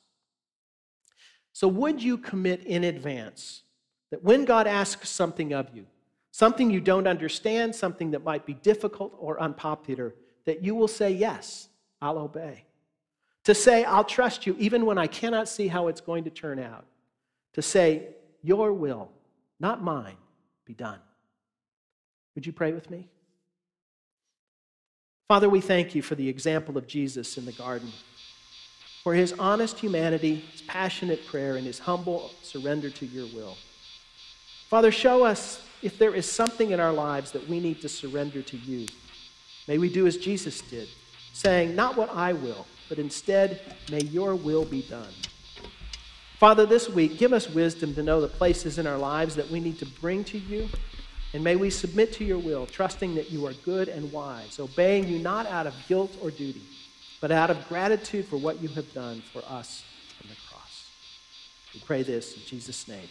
So, 1.54 1.70
would 1.70 2.04
you 2.04 2.18
commit 2.18 2.65
in 2.65 2.84
advance 2.84 3.63
that 4.12 4.24
when 4.24 4.44
God 4.44 4.68
asks 4.68 5.10
something 5.10 5.54
of 5.54 5.70
you, 5.74 5.86
something 6.32 6.70
you 6.70 6.82
don't 6.82 7.08
understand, 7.08 7.76
something 7.76 8.12
that 8.12 8.26
might 8.26 8.46
be 8.46 8.56
difficult 8.56 9.15
or 9.18 9.39
unpopular, 9.39 10.15
that 10.46 10.63
you 10.63 10.76
will 10.76 10.89
say, 10.89 11.12
Yes, 11.12 11.70
I'll 12.02 12.20
obey? 12.20 12.66
To 13.48 13.56
say, 13.56 13.86
I'll 13.86 14.04
trust 14.04 14.46
you 14.46 14.58
even 14.60 14.86
when 14.86 14.98
I 14.98 15.08
cannot 15.08 15.48
see 15.48 15.70
how 15.70 15.88
it's 15.88 16.02
going 16.02 16.26
to 16.26 16.30
turn 16.30 16.60
out. 16.60 16.84
To 17.54 17.62
say, 17.62 18.10
Your 18.44 18.74
will, 18.74 19.10
not 19.58 19.82
mine, 19.82 20.18
be 20.66 20.74
done. 20.74 21.00
Would 22.36 22.46
you 22.46 22.52
pray 22.52 22.74
with 22.74 22.92
me? 22.92 23.08
Father, 25.30 25.48
we 25.48 25.62
thank 25.62 25.96
you 25.96 26.02
for 26.02 26.16
the 26.16 26.28
example 26.28 26.78
of 26.78 26.88
Jesus 26.88 27.38
in 27.38 27.46
the 27.46 27.54
garden, 27.54 27.90
for 29.02 29.14
his 29.14 29.32
honest 29.40 29.80
humanity, 29.80 30.44
his 30.52 30.64
passionate 30.64 31.26
prayer, 31.26 31.56
and 31.56 31.66
his 31.66 31.80
humble 31.80 32.32
surrender 32.42 32.90
to 32.90 33.06
your 33.06 33.28
will. 33.34 33.56
Father, 34.68 34.92
show 34.92 35.24
us 35.24 35.66
if 35.82 35.98
there 35.98 36.14
is 36.14 36.30
something 36.30 36.72
in 36.72 36.82
our 36.82 36.92
lives 36.92 37.32
that 37.32 37.48
we 37.48 37.62
need 37.62 37.80
to 37.80 37.88
surrender 37.88 38.42
to 38.42 38.58
you. 38.58 38.88
May 39.70 39.78
we 39.78 39.88
do 39.88 40.06
as 40.06 40.18
Jesus 40.18 40.60
did, 40.60 40.90
saying, 41.32 41.78
Not 41.78 41.96
what 41.96 42.10
I 42.14 42.34
will, 42.34 42.68
but 42.89 43.00
instead, 43.00 43.62
may 43.91 44.02
your 44.02 44.36
will 44.36 44.65
be 44.65 44.82
done. 44.84 45.13
Father, 46.38 46.65
this 46.65 46.88
week, 46.88 47.17
give 47.17 47.34
us 47.34 47.50
wisdom 47.50 47.95
to 47.95 48.04
know 48.04 48.21
the 48.21 48.28
places 48.28 48.78
in 48.78 48.86
our 48.86 48.97
lives 48.97 49.36
that 49.36 49.50
we 49.50 49.60
need 49.60 49.80
to 49.80 49.86
bring 50.00 50.23
to 50.26 50.38
you. 50.38 50.69
And 51.34 51.43
may 51.43 51.56
we 51.56 51.69
submit 51.69 52.13
to 52.13 52.23
your 52.23 52.38
will, 52.38 52.65
trusting 52.65 53.15
that 53.15 53.32
you 53.32 53.45
are 53.47 53.54
good 53.65 53.89
and 53.89 54.12
wise, 54.12 54.60
obeying 54.60 55.08
you 55.08 55.19
not 55.19 55.45
out 55.47 55.67
of 55.67 55.73
guilt 55.88 56.15
or 56.21 56.32
duty, 56.32 56.62
but 57.19 57.32
out 57.32 57.50
of 57.50 57.67
gratitude 57.67 58.26
for 58.26 58.38
what 58.38 58.62
you 58.62 58.69
have 58.69 58.91
done 58.93 59.21
for 59.34 59.39
us 59.50 59.84
on 60.23 60.30
the 60.30 60.36
cross. 60.47 60.89
We 61.73 61.80
pray 61.82 62.04
this 62.04 62.36
in 62.36 62.43
Jesus' 62.43 62.88
name. 62.88 63.10